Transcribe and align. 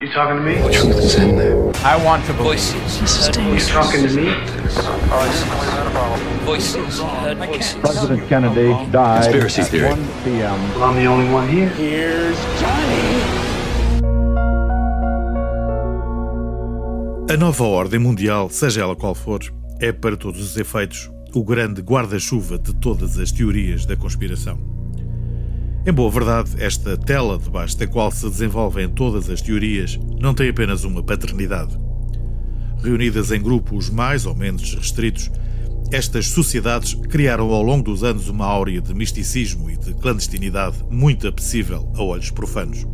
You 0.00 0.12
talking 0.12 0.36
to 0.36 0.42
me? 0.44 0.54
The 0.62 0.70
truth 0.70 0.98
is 0.98 1.14
in 1.16 1.36
there. 1.36 1.72
I 1.84 1.96
want 2.04 2.24
to 2.26 2.32
voices. 2.34 3.00
This 3.00 3.18
is 3.18 3.26
You 3.26 3.32
dangerous. 3.32 3.68
talking 3.68 4.06
to 4.06 4.14
me? 4.14 4.30
Voices. 6.44 7.00
President 7.80 8.28
Kennedy 8.28 8.68
died 8.92 9.24
Conspiracy 9.24 9.60
at 9.62 9.66
theory. 9.66 9.88
1 9.88 9.98
p.m. 10.22 10.74
Well, 10.78 10.84
I'm 10.84 10.94
the 10.94 11.06
only 11.06 11.28
one 11.34 11.48
here. 11.48 11.68
A 17.28 17.36
nova 17.36 17.64
ordem 17.64 17.98
mundial, 17.98 18.48
seja 18.50 18.82
ela 18.82 18.94
qual 18.94 19.16
for, 19.16 19.40
é, 19.80 19.90
para 19.90 20.16
todos 20.16 20.40
os 20.40 20.56
efeitos, 20.56 21.10
o 21.34 21.42
grande 21.42 21.82
guarda-chuva 21.82 22.56
de 22.56 22.72
todas 22.72 23.18
as 23.18 23.32
teorias 23.32 23.84
da 23.84 23.96
conspiração. 23.96 24.77
Em 25.88 25.92
boa 25.92 26.10
verdade, 26.10 26.50
esta 26.58 26.98
tela 26.98 27.38
debaixo 27.38 27.78
da 27.78 27.86
qual 27.86 28.10
se 28.12 28.28
desenvolvem 28.28 28.90
todas 28.90 29.30
as 29.30 29.40
teorias 29.40 29.98
não 30.20 30.34
tem 30.34 30.50
apenas 30.50 30.84
uma 30.84 31.02
paternidade. 31.02 31.80
Reunidas 32.82 33.32
em 33.32 33.40
grupos 33.40 33.88
mais 33.88 34.26
ou 34.26 34.34
menos 34.34 34.74
restritos, 34.74 35.30
estas 35.90 36.26
sociedades 36.26 36.92
criaram 36.92 37.50
ao 37.54 37.62
longo 37.62 37.84
dos 37.84 38.04
anos 38.04 38.28
uma 38.28 38.44
áurea 38.44 38.82
de 38.82 38.92
misticismo 38.92 39.70
e 39.70 39.78
de 39.78 39.94
clandestinidade 39.94 40.84
muito 40.90 41.26
apetecível 41.26 41.90
a 41.94 42.02
olhos 42.02 42.30
profanos. 42.30 42.86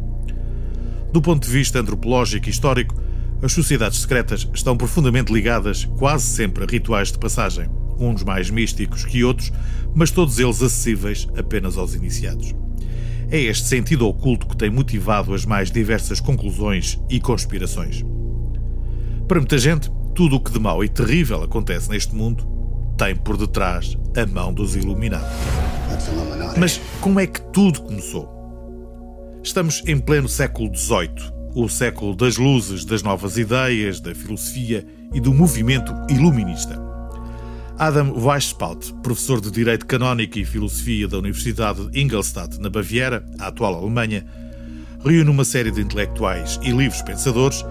Do 1.12 1.20
ponto 1.20 1.44
de 1.44 1.52
vista 1.52 1.80
antropológico 1.80 2.46
e 2.46 2.50
histórico, 2.50 2.94
as 3.42 3.52
sociedades 3.52 4.02
secretas 4.02 4.48
estão 4.54 4.76
profundamente 4.76 5.32
ligadas 5.32 5.84
quase 5.98 6.26
sempre 6.26 6.62
a 6.62 6.66
rituais 6.68 7.10
de 7.10 7.18
passagem, 7.18 7.68
uns 7.98 8.22
mais 8.22 8.50
místicos 8.50 9.04
que 9.04 9.24
outros, 9.24 9.50
mas 9.92 10.12
todos 10.12 10.38
eles 10.38 10.62
acessíveis 10.62 11.26
apenas 11.36 11.76
aos 11.76 11.96
iniciados. 11.96 12.54
É 13.34 13.40
este 13.40 13.66
sentido 13.66 14.06
oculto 14.06 14.46
que 14.46 14.56
tem 14.56 14.70
motivado 14.70 15.34
as 15.34 15.44
mais 15.44 15.68
diversas 15.68 16.20
conclusões 16.20 17.00
e 17.10 17.18
conspirações. 17.18 18.04
Para 19.26 19.40
muita 19.40 19.58
gente, 19.58 19.90
tudo 20.14 20.36
o 20.36 20.40
que 20.40 20.52
de 20.52 20.60
mau 20.60 20.84
e 20.84 20.88
terrível 20.88 21.42
acontece 21.42 21.90
neste 21.90 22.14
mundo 22.14 22.46
tem 22.96 23.16
por 23.16 23.36
detrás 23.36 23.98
a 24.16 24.24
mão 24.24 24.54
dos 24.54 24.76
Illuminati. 24.76 25.24
Mas 26.56 26.80
como 27.00 27.18
é 27.18 27.26
que 27.26 27.40
tudo 27.50 27.82
começou? 27.82 28.30
Estamos 29.42 29.82
em 29.84 29.98
pleno 29.98 30.28
século 30.28 30.72
XVIII, 30.72 31.32
o 31.56 31.68
século 31.68 32.14
das 32.14 32.36
luzes, 32.36 32.84
das 32.84 33.02
novas 33.02 33.36
ideias, 33.36 33.98
da 33.98 34.14
filosofia 34.14 34.86
e 35.12 35.18
do 35.18 35.34
movimento 35.34 35.92
iluminista. 36.08 36.83
Adam 37.76 38.12
Weishaupt, 38.16 38.94
professor 39.02 39.40
de 39.40 39.50
Direito 39.50 39.84
Canónico 39.84 40.38
e 40.38 40.44
Filosofia 40.44 41.08
da 41.08 41.18
Universidade 41.18 41.84
de 41.90 42.00
Ingolstadt, 42.00 42.60
na 42.60 42.70
Baviera, 42.70 43.28
a 43.40 43.48
atual 43.48 43.74
Alemanha, 43.74 44.24
reúne 45.04 45.28
uma 45.28 45.44
série 45.44 45.72
de 45.72 45.80
intelectuais 45.80 46.60
e 46.62 46.70
livres 46.70 47.02
pensadores 47.02 47.64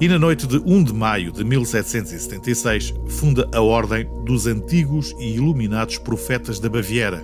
e, 0.00 0.06
na 0.06 0.20
noite 0.20 0.46
de 0.46 0.56
1 0.58 0.84
de 0.84 0.94
maio 0.94 1.32
de 1.32 1.42
1776, 1.42 2.94
funda 3.08 3.48
a 3.52 3.60
Ordem 3.60 4.08
dos 4.24 4.46
Antigos 4.46 5.16
e 5.18 5.34
Iluminados 5.34 5.98
Profetas 5.98 6.60
da 6.60 6.68
Baviera, 6.68 7.20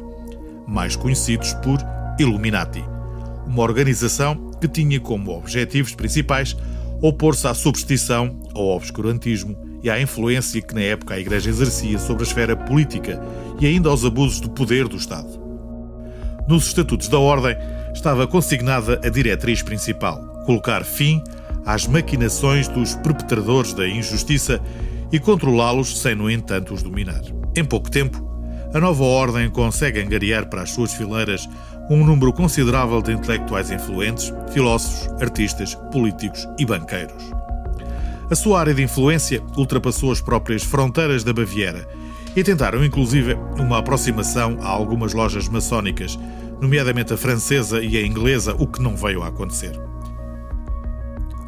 mais 0.67 0.97
conhecidos 0.97 1.53
por 1.55 1.79
Illuminati, 2.19 2.85
uma 3.47 3.63
organização 3.63 4.51
que 4.61 4.67
tinha 4.67 4.99
como 4.99 5.31
objetivos 5.31 5.95
principais 5.95 6.57
opor-se 7.01 7.47
à 7.47 7.55
superstição, 7.55 8.41
ao 8.53 8.71
obscurantismo 8.71 9.66
e 9.87 9.91
à 9.91 10.01
influência 10.01 10.61
que 10.61 10.75
na 10.75 10.81
época 10.81 11.15
a 11.15 11.21
Igreja 11.21 11.49
exercia 11.49 11.97
sobre 12.01 12.25
a 12.25 12.27
esfera 12.27 12.57
política 12.57 13.23
e 13.61 13.67
ainda 13.67 13.89
aos 13.89 14.05
abusos 14.05 14.41
de 14.41 14.51
poder 14.51 14.89
do 14.89 14.97
Estado. 14.97 15.41
Nos 16.49 16.67
estatutos 16.67 17.07
da 17.07 17.21
Ordem 17.21 17.57
estava 17.95 18.27
consignada 18.27 19.01
a 19.05 19.09
diretriz 19.09 19.63
principal: 19.63 20.21
colocar 20.45 20.83
fim 20.83 21.23
às 21.65 21.87
maquinações 21.87 22.67
dos 22.67 22.97
perpetradores 22.97 23.75
da 23.75 23.87
injustiça 23.87 24.61
e 25.13 25.21
controlá-los 25.21 26.01
sem, 26.01 26.17
no 26.17 26.29
entanto, 26.29 26.75
os 26.75 26.83
dominar. 26.83 27.23
Em 27.55 27.65
pouco 27.65 27.89
tempo, 27.89 28.21
a 28.75 28.81
nova 28.81 29.05
Ordem 29.05 29.49
consegue 29.49 30.01
angariar 30.01 30.47
para 30.51 30.63
as 30.63 30.71
suas 30.71 30.93
fileiras 30.95 31.49
um 31.89 32.05
número 32.05 32.33
considerável 32.33 33.01
de 33.01 33.13
intelectuais 33.13 33.71
influentes, 33.71 34.35
filósofos, 34.53 35.09
artistas, 35.23 35.77
políticos 35.93 36.45
e 36.59 36.67
banqueiros. 36.67 37.46
A 38.29 38.35
sua 38.35 38.59
área 38.59 38.75
de 38.75 38.83
influência 38.83 39.41
ultrapassou 39.57 40.11
as 40.11 40.21
próprias 40.21 40.65
fronteiras 40.65 41.23
da 41.23 41.33
Baviera 41.33 41.89
e 42.35 42.43
tentaram, 42.43 42.85
inclusive, 42.85 43.35
uma 43.57 43.79
aproximação 43.79 44.59
a 44.61 44.67
algumas 44.67 45.15
lojas 45.15 45.49
maçónicas, 45.49 46.19
nomeadamente 46.61 47.15
a 47.15 47.17
francesa 47.17 47.81
e 47.81 47.97
a 47.97 48.05
inglesa, 48.05 48.55
o 48.59 48.67
que 48.67 48.83
não 48.83 48.97
veio 48.97 49.23
a 49.23 49.29
acontecer. 49.29 49.81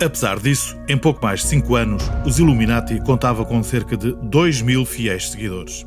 Apesar 0.00 0.38
disso, 0.38 0.76
em 0.88 0.96
pouco 0.96 1.20
mais 1.20 1.40
de 1.40 1.46
cinco 1.46 1.74
anos, 1.74 2.08
os 2.24 2.38
Illuminati 2.38 3.00
contavam 3.00 3.44
com 3.44 3.60
cerca 3.64 3.96
de 3.96 4.12
2 4.22 4.62
mil 4.62 4.86
fiéis 4.86 5.30
seguidores. 5.30 5.84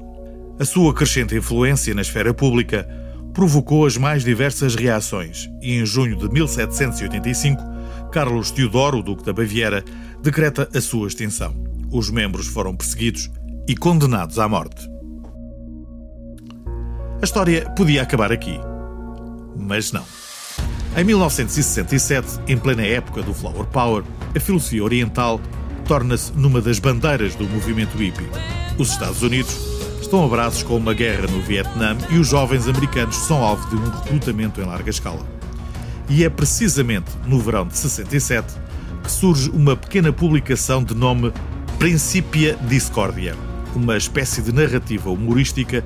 A 0.60 0.66
sua 0.66 0.94
crescente 0.94 1.34
influência 1.34 1.94
na 1.94 2.02
esfera 2.02 2.34
pública 2.34 2.86
provocou 3.34 3.86
as 3.86 3.96
mais 3.96 4.26
diversas 4.26 4.76
reações 4.76 5.50
e, 5.62 5.74
em 5.74 5.86
junho 5.86 6.18
de 6.18 6.30
1785, 6.30 7.71
Carlos 8.12 8.52
Teodoro, 8.52 9.02
Duque 9.02 9.24
da 9.24 9.32
Baviera, 9.32 9.84
decreta 10.22 10.70
a 10.76 10.82
sua 10.82 11.08
extinção. 11.08 11.56
Os 11.90 12.10
membros 12.10 12.46
foram 12.48 12.76
perseguidos 12.76 13.32
e 13.68 13.76
condenados 13.76 14.38
à 14.38 14.48
morte. 14.50 14.86
A 17.22 17.24
história 17.24 17.70
podia 17.72 18.02
acabar 18.02 18.32
aqui, 18.32 18.60
mas 19.58 19.92
não. 19.92 20.04
Em 20.98 21.06
1967, 21.06 22.42
em 22.48 22.58
plena 22.58 22.84
época 22.84 23.22
do 23.22 23.34
Flower 23.34 23.66
Power, 23.68 24.04
a 24.36 24.40
filosofia 24.40 24.84
oriental 24.84 25.40
torna-se 25.88 26.34
numa 26.34 26.60
das 26.60 26.80
bandeiras 26.80 27.34
do 27.36 27.48
movimento 27.48 27.98
hippie. 27.98 28.28
Os 28.78 28.90
Estados 28.92 29.22
Unidos 29.22 29.56
estão 30.02 30.26
abraços 30.26 30.64
com 30.64 30.76
uma 30.76 30.94
guerra 30.94 31.28
no 31.28 31.42
Vietnã 31.42 31.98
e 32.10 32.18
os 32.18 32.28
jovens 32.28 32.68
americanos 32.68 33.16
são 33.16 33.42
alvo 33.42 33.70
de 33.70 33.76
um 33.76 33.90
recrutamento 33.90 34.60
em 34.60 34.66
larga 34.66 34.90
escala. 34.90 35.41
E 36.14 36.26
é 36.26 36.30
precisamente 36.30 37.10
no 37.26 37.40
verão 37.40 37.66
de 37.66 37.78
67 37.78 38.54
que 39.02 39.10
surge 39.10 39.50
uma 39.52 39.78
pequena 39.78 40.12
publicação 40.12 40.84
de 40.84 40.94
nome 40.94 41.32
Principia 41.80 42.58
Discordia, 42.68 43.34
uma 43.74 43.96
espécie 43.96 44.42
de 44.42 44.52
narrativa 44.52 45.10
humorística 45.10 45.86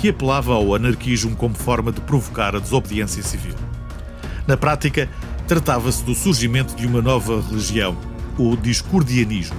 que 0.00 0.08
apelava 0.08 0.54
ao 0.54 0.74
anarquismo 0.74 1.36
como 1.36 1.54
forma 1.54 1.92
de 1.92 2.00
provocar 2.00 2.56
a 2.56 2.58
desobediência 2.58 3.22
civil. 3.22 3.54
Na 4.46 4.56
prática, 4.56 5.10
tratava-se 5.46 6.02
do 6.04 6.14
surgimento 6.14 6.74
de 6.74 6.86
uma 6.86 7.02
nova 7.02 7.42
religião, 7.42 7.94
o 8.38 8.56
discordianismo. 8.56 9.58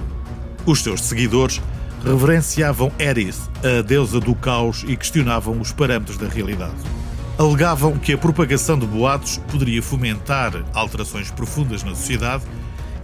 Os 0.66 0.82
seus 0.82 1.00
seguidores 1.00 1.62
reverenciavam 2.04 2.90
Eris, 2.98 3.48
a 3.62 3.82
deusa 3.82 4.18
do 4.18 4.34
caos, 4.34 4.84
e 4.84 4.96
questionavam 4.96 5.60
os 5.60 5.70
parâmetros 5.70 6.18
da 6.18 6.26
realidade. 6.26 6.97
Alegavam 7.38 7.96
que 7.96 8.12
a 8.12 8.18
propagação 8.18 8.76
de 8.76 8.84
boatos 8.84 9.38
poderia 9.48 9.80
fomentar 9.80 10.64
alterações 10.74 11.30
profundas 11.30 11.84
na 11.84 11.94
sociedade 11.94 12.42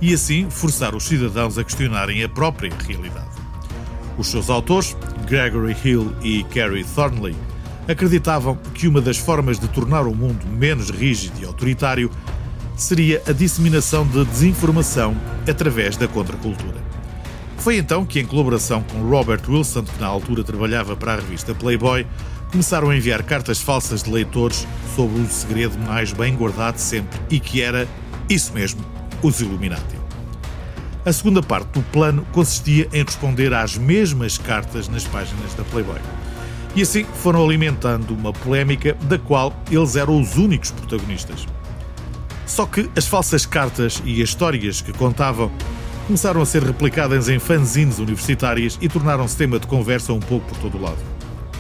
e 0.01 0.13
assim 0.13 0.51
forçar 0.51 0.93
os 0.93 1.05
cidadãos 1.05 1.57
a 1.57 1.63
questionarem 1.63 2.21
a 2.25 2.29
própria 2.29 2.73
realidade. 2.85 3.31
Os 4.19 4.27
seus 4.27 4.51
autores, 4.51 4.97
Gregory 5.25 5.77
Hill 5.85 6.13
e 6.21 6.43
Carrie 6.53 6.83
Thornley, 6.83 7.37
acreditavam 7.87 8.57
que 8.75 8.89
uma 8.89 9.01
das 9.01 9.19
formas 9.19 9.57
de 9.61 9.69
tornar 9.69 10.05
o 10.05 10.15
mundo 10.17 10.45
menos 10.49 10.91
rígido 10.91 11.41
e 11.41 11.45
autoritário 11.45 12.11
seria 12.77 13.23
a 13.29 13.33
disseminação 13.33 14.05
de 14.05 14.25
desinformação 14.25 15.17
através 15.49 15.97
da 15.97 16.09
contracultura. 16.09 16.83
Foi 17.59 17.77
então 17.77 18.05
que, 18.05 18.21
em 18.21 18.27
colaboração 18.27 18.83
com 18.83 19.09
Robert 19.09 19.41
Wilson, 19.49 19.85
que 19.85 20.01
na 20.01 20.07
altura 20.07 20.45
trabalhava 20.45 20.97
para 20.97 21.15
a 21.15 21.17
revista 21.17 21.55
Playboy, 21.55 22.07
começaram 22.51 22.91
a 22.91 22.97
enviar 22.97 23.23
cartas 23.23 23.61
falsas 23.61 24.03
de 24.03 24.11
leitores 24.11 24.67
sobre 24.95 25.21
o 25.21 25.29
segredo 25.29 25.79
mais 25.79 26.13
bem 26.13 26.37
guardado 26.37 26.79
sempre 26.79 27.19
e 27.31 27.41
que 27.41 27.63
era, 27.63 27.89
isso 28.29 28.53
mesmo, 28.53 28.85
os 29.23 29.41
Illuminati. 29.41 29.97
A 31.05 31.13
segunda 31.13 31.43
parte 31.43 31.69
do 31.73 31.83
plano 31.83 32.27
consistia 32.33 32.89
em 32.93 33.03
responder 33.05 33.53
às 33.53 33.77
mesmas 33.77 34.39
cartas 34.39 34.89
nas 34.89 35.05
páginas 35.05 35.53
da 35.55 35.65
Playboy. 35.65 35.99
E 36.75 36.83
assim 36.83 37.05
foram 37.05 37.45
alimentando 37.45 38.15
uma 38.15 38.33
polémica 38.33 38.95
da 39.03 39.19
qual 39.19 39.55
eles 39.71 39.97
eram 39.97 40.21
os 40.21 40.37
únicos 40.37 40.71
protagonistas. 40.71 41.47
Só 42.47 42.67
que 42.67 42.89
as 42.97 43.07
falsas 43.07 43.45
cartas 43.45 44.03
e 44.05 44.23
as 44.23 44.29
histórias 44.29 44.81
que 44.81 44.93
contavam 44.93 45.51
começaram 46.07 46.41
a 46.41 46.47
ser 46.47 46.63
replicadas 46.63 47.29
em 47.29 47.39
fanzines 47.39 47.99
universitárias 47.99 48.79
e 48.81 48.89
tornaram-se 48.89 49.37
tema 49.37 49.59
de 49.59 49.67
conversa 49.67 50.13
um 50.13 50.21
pouco 50.21 50.47
por 50.49 50.59
todo 50.59 50.77
o 50.77 50.83
lado. 50.83 50.99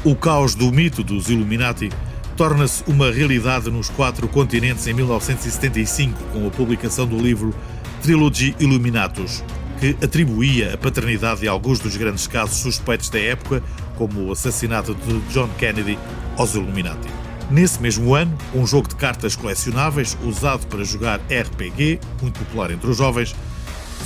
O 0.04 0.14
caos 0.14 0.54
do 0.54 0.70
mito 0.70 1.02
dos 1.02 1.30
Illuminati 1.30 1.90
torna-se 2.36 2.84
uma 2.86 3.10
realidade 3.10 3.70
nos 3.70 3.88
quatro 3.88 4.28
continentes 4.28 4.86
em 4.86 4.92
1975 4.92 6.22
com 6.32 6.46
a 6.46 6.50
publicação 6.50 7.06
do 7.06 7.16
livro 7.16 7.54
Trilogy 8.02 8.54
Illuminatus, 8.60 9.42
que 9.80 9.96
atribuía 10.04 10.74
a 10.74 10.76
paternidade 10.76 11.40
de 11.40 11.48
alguns 11.48 11.78
dos 11.78 11.96
grandes 11.96 12.26
casos 12.26 12.58
suspeitos 12.58 13.08
da 13.08 13.18
época, 13.18 13.62
como 13.96 14.26
o 14.26 14.32
assassinato 14.32 14.94
de 14.94 15.20
John 15.32 15.48
Kennedy, 15.56 15.98
aos 16.36 16.54
Illuminati. 16.54 17.08
Nesse 17.50 17.80
mesmo 17.80 18.14
ano, 18.14 18.36
um 18.54 18.66
jogo 18.66 18.88
de 18.88 18.96
cartas 18.96 19.36
colecionáveis 19.36 20.16
usado 20.24 20.66
para 20.66 20.84
jogar 20.84 21.20
RPG, 21.30 22.00
muito 22.20 22.38
popular 22.40 22.70
entre 22.70 22.90
os 22.90 22.96
jovens, 22.96 23.34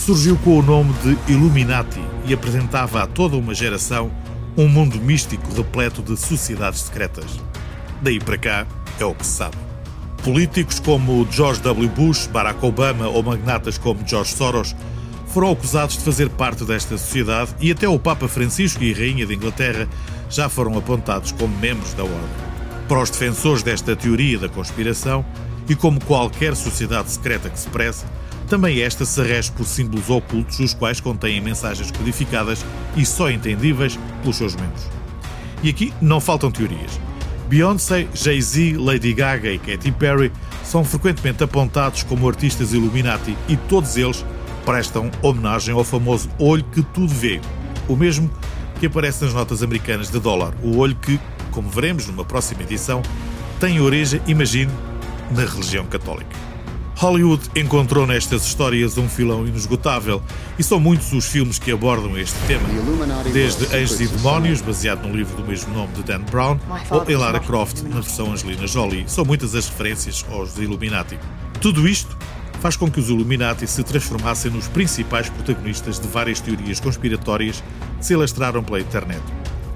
surgiu 0.01 0.37
com 0.39 0.59
o 0.59 0.63
nome 0.63 0.93
de 1.03 1.33
Illuminati 1.33 2.01
e 2.25 2.33
apresentava 2.33 3.03
a 3.03 3.07
toda 3.07 3.37
uma 3.37 3.55
geração 3.55 4.11
um 4.57 4.69
mundo 4.69 5.01
místico 5.01 5.55
repleto 5.55 6.03
de 6.03 6.17
sociedades 6.17 6.81
secretas. 6.81 7.27
Daí 8.03 8.19
para 8.19 8.39
cá 8.39 8.67
é 8.99 9.05
o 9.05 9.15
que 9.15 9.25
se 9.25 9.37
sabe. 9.37 9.57
Políticos 10.25 10.81
como 10.81 11.27
George 11.31 11.61
W. 11.63 11.89
Bush, 11.91 12.27
Barack 12.27 12.65
Obama 12.65 13.09
ou 13.09 13.23
magnatas 13.23 13.79
como 13.79 14.07
George 14.07 14.35
Soros 14.35 14.75
foram 15.29 15.53
acusados 15.53 15.97
de 15.97 16.05
fazer 16.05 16.29
parte 16.31 16.65
desta 16.65 16.99
sociedade 16.99 17.55
e 17.61 17.71
até 17.71 17.89
o 17.89 17.99
Papa 17.99 18.27
Francisco 18.27 18.83
e 18.83 18.93
a 18.93 18.97
Rainha 18.97 19.27
de 19.27 19.35
Inglaterra 19.35 19.89
já 20.29 20.49
foram 20.49 20.77
apontados 20.77 21.33
como 21.33 21.57
membros 21.59 21.95
da 21.95 22.03
ordem. 22.03 22.19
Para 22.89 23.03
os 23.03 23.11
defensores 23.11 23.63
desta 23.63 23.95
teoria 23.95 24.39
da 24.39 24.49
conspiração, 24.49 25.25
e 25.69 25.75
como 25.75 26.03
qualquer 26.05 26.57
sociedade 26.57 27.11
secreta 27.11 27.51
que 27.51 27.59
se 27.59 27.69
preze, 27.69 28.05
também 28.49 28.81
esta 28.81 29.05
se 29.05 29.23
rege 29.23 29.53
por 29.53 29.65
símbolos 29.65 30.09
ocultos, 30.09 30.59
os 30.59 30.75
quais 30.75 31.01
contêm 31.01 31.41
mensagens 31.41 31.91
codificadas 31.91 32.65
e 32.97 33.05
só 33.05 33.31
entendíveis 33.31 33.99
pelos 34.23 34.37
seus 34.37 34.57
membros. 34.57 34.89
E 35.63 35.69
aqui 35.69 35.93
não 36.01 36.21
faltam 36.21 36.51
teorias. 36.51 36.99
Beyoncé, 37.49 38.07
Jay-Z, 38.15 38.77
Lady 38.79 39.13
Gaga 39.13 39.51
e 39.51 39.59
Katy 39.59 39.93
Perry 39.93 40.33
são 40.65 40.85
frequentemente 40.85 41.43
apontados 41.43 42.03
como 42.03 42.29
artistas 42.29 42.73
Illuminati 42.73 43.37
e 43.49 43.57
todos 43.57 43.97
eles 43.97 44.25
prestam 44.65 45.11
homenagem 45.23 45.75
ao 45.75 45.83
famoso 45.83 46.29
olho 46.39 46.65
que 46.65 46.83
tudo 46.83 47.09
vê, 47.09 47.41
o 47.89 47.97
mesmo 47.97 48.31
que 48.79 48.87
aparece 48.87 49.25
nas 49.25 49.33
notas 49.33 49.63
americanas 49.63 50.11
de 50.11 50.21
dólar, 50.21 50.53
o 50.63 50.77
olho 50.77 50.95
que, 50.97 51.19
como 51.51 51.69
veremos 51.71 52.07
numa 52.07 52.25
próxima 52.25 52.63
edição, 52.63 53.03
tem 53.59 53.81
origem, 53.81 54.21
imagine, 54.27 54.71
na 55.31 55.45
religião 55.45 55.87
católica. 55.87 56.37
Hollywood 56.99 57.49
encontrou 57.55 58.09
nestas 58.09 58.45
histórias 58.45 58.99
um 58.99 59.09
filão 59.09 59.47
inesgotável 59.47 60.21
e 60.59 60.65
são 60.65 60.81
muitos 60.81 61.13
os 61.13 61.27
filmes 61.27 61.57
que 61.57 61.71
abordam 61.71 62.19
este 62.19 62.37
tema, 62.49 62.69
desde 63.33 63.67
Anjos 63.67 64.01
e 64.01 64.09
Demónios, 64.09 64.61
baseado 64.61 65.07
no 65.07 65.15
livro 65.15 65.37
do 65.37 65.47
mesmo 65.47 65.73
nome 65.73 65.93
de 65.93 66.03
Dan 66.03 66.23
Brown, 66.23 66.59
ou 66.91 67.09
em 67.09 67.15
Lara 67.15 67.39
Croft, 67.39 67.83
na 67.83 68.01
versão 68.01 68.33
Angelina 68.33 68.67
Jolie. 68.67 69.05
São 69.07 69.25
muitas 69.25 69.55
as 69.55 69.69
referências 69.69 70.27
aos 70.29 70.59
Illuminati. 70.59 71.17
Tudo 71.61 71.87
isto 71.87 72.19
faz 72.61 72.75
com 72.75 72.91
que 72.91 72.99
os 72.99 73.09
Illuminati 73.09 73.65
se 73.69 73.85
transformassem 73.85 74.51
nos 74.51 74.67
principais 74.67 75.31
protagonistas 75.31 76.01
de 76.01 76.09
várias 76.09 76.41
teorias 76.41 76.81
conspiratórias 76.81 77.63
que 78.01 78.07
se 78.07 78.15
alastraram 78.15 78.65
pela 78.65 78.81
internet, 78.81 79.23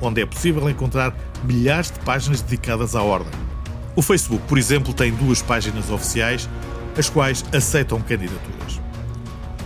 onde 0.01 0.21
é 0.21 0.27
possível 0.27 0.69
encontrar 0.69 1.17
milhares 1.45 1.89
de 1.89 2.01
páginas 2.01 2.43
dedicadas 2.43 2.97
à 2.97 3.03
ordem. 3.03 3.33
O 3.95 4.03
Facebook, 4.03 4.43
por 4.49 4.59
exemplo, 4.59 4.93
tem 4.93 5.13
duas 5.13 5.41
páginas 5.41 5.89
oficiais 5.89 6.49
as 6.97 7.09
quais 7.09 7.45
aceitam 7.53 8.01
candidaturas. 8.01 8.81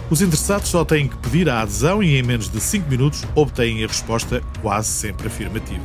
Os 0.08 0.22
interessados 0.22 0.68
só 0.68 0.84
têm 0.84 1.08
que 1.08 1.16
pedir 1.16 1.48
a 1.48 1.62
adesão 1.62 2.02
e 2.02 2.16
em 2.16 2.22
menos 2.22 2.48
de 2.48 2.60
5 2.60 2.88
minutos 2.88 3.24
obtêm 3.34 3.82
a 3.82 3.88
resposta 3.88 4.40
quase 4.62 4.88
sempre 4.88 5.26
afirmativa. 5.26 5.82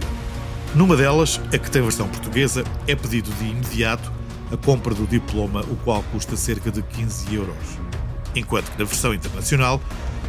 Numa 0.76 0.96
delas, 0.96 1.42
a 1.52 1.58
que 1.58 1.72
tem 1.72 1.82
versão 1.82 2.08
portuguesa, 2.08 2.64
é 2.88 2.96
pedido 2.96 3.32
de 3.32 3.46
imediato 3.46 4.12
a 4.52 4.58
compra 4.58 4.94
do 4.94 5.08
diploma, 5.08 5.62
o 5.62 5.76
qual 5.78 6.04
custa 6.12 6.36
cerca 6.36 6.70
de 6.70 6.82
15 6.82 7.34
euros. 7.34 7.80
Enquanto 8.36 8.72
que 8.72 8.80
na 8.80 8.86
versão 8.86 9.14
internacional, 9.14 9.82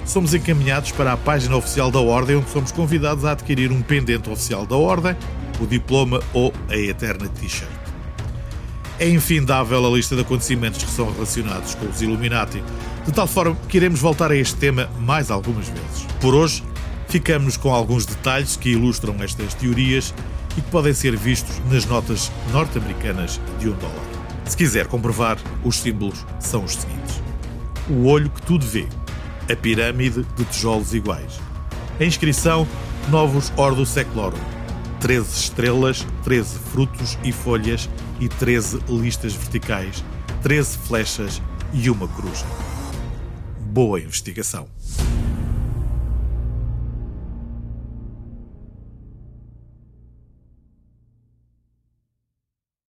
somos 0.07 0.33
encaminhados 0.33 0.93
para 0.93 1.13
a 1.13 1.17
página 1.17 1.57
oficial 1.57 1.91
da 1.91 2.01
Ordem, 2.01 2.37
onde 2.37 2.51
somos 2.51 2.73
convidados 2.73 3.25
a 3.25 3.33
adquirir 3.33 3.71
um 3.71 3.83
pendente 3.83 4.31
oficial 4.31 4.65
da 4.65 4.77
Ordem, 4.77 5.17
o 5.61 5.67
diploma 5.67 6.21
ou 6.33 6.53
a 6.69 6.77
eterna 6.77 7.29
t-shirt. 7.29 7.82
É 8.99 9.09
infindável 9.09 9.85
a 9.85 9.91
lista 9.91 10.15
de 10.15 10.23
acontecimentos 10.23 10.83
que 10.83 10.91
são 10.91 11.13
relacionados 11.13 11.75
com 11.75 11.87
os 11.87 12.03
Illuminati, 12.03 12.63
de 13.05 13.13
tal 13.13 13.27
forma 13.27 13.57
que 13.69 13.77
iremos 13.77 14.01
voltar 14.01 14.31
a 14.31 14.37
este 14.37 14.57
tema 14.57 14.89
mais 15.01 15.31
algumas 15.31 15.69
vezes. 15.69 16.07
Por 16.21 16.35
hoje, 16.35 16.63
ficamos 17.09 17.57
com 17.57 17.75
alguns 17.75 18.07
detalhes 18.07 18.57
que 18.57 18.71
ilustram 18.71 19.17
estas 19.21 19.55
teorias 19.55 20.15
e 20.57 20.61
que 20.61 20.71
podem 20.71 20.95
ser 20.95 21.17
vistos 21.17 21.61
nas 21.71 21.85
notas 21.87 22.31
norte-americanas 22.53 23.41
de 23.59 23.69
um 23.69 23.73
dólar. 23.73 24.13
Se 24.45 24.57
quiser 24.57 24.87
comprovar, 24.87 25.39
os 25.65 25.77
símbolos 25.77 26.25
são 26.39 26.65
os 26.65 26.77
seguintes: 26.77 27.23
o 27.89 28.07
olho 28.07 28.31
que 28.31 28.43
tudo 28.43 28.65
vê, 28.65 28.87
a 29.51 29.57
pirâmide 29.57 30.25
de 30.37 30.45
tijolos 30.45 30.95
iguais, 30.95 31.41
a 31.99 32.05
inscrição 32.05 32.67
Novus 33.09 33.53
Ordo 33.57 33.85
Seclorum, 33.85 34.39
13 35.03 35.37
estrelas, 35.37 36.07
13 36.23 36.59
frutos 36.71 37.19
e 37.25 37.33
folhas 37.33 37.91
e 38.21 38.29
13 38.29 38.79
listas 38.89 39.35
verticais, 39.35 40.05
13 40.43 40.79
flechas 40.79 41.43
e 41.73 41.91
uma 41.91 42.07
cruz. 42.07 42.45
Boa 43.59 44.01
investigação! 44.01 44.69